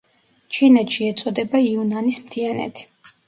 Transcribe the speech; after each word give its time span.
ჩინეთში 0.55 1.09
ეწოდება 1.09 1.61
იუნანის 1.67 2.17
მთიანეთი. 2.25 2.89